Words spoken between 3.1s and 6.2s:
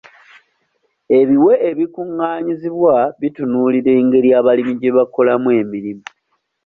bitunuulira engeri abalimi gye bakolamu emirimu.